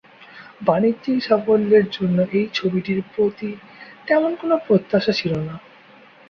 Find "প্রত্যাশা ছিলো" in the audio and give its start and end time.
4.65-5.39